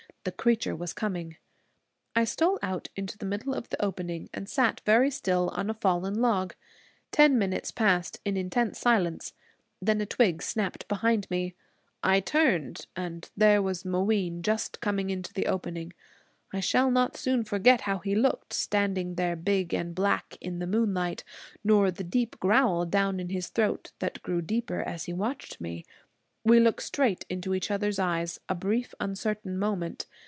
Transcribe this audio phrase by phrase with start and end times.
[0.23, 1.37] The creature was coming.
[2.15, 5.73] I stole out into the middle of the opening, and sat very still on a
[5.73, 6.53] fallen log.
[7.11, 9.33] Ten minutes passed in intense silence.
[9.81, 11.55] Then a twig snapped behind me.
[12.03, 15.91] I turned and there was Mooween, just coming into the opening.
[16.53, 20.67] I shall not soon forget how he looked, standing there big and black in the
[20.67, 21.23] moonlight;
[21.63, 22.03] nor the
[22.39, 25.83] growl deep down in his throat, that grew deeper as he watched me.
[26.43, 30.07] We looked straight into each other's eyes a brief, uncertain moment.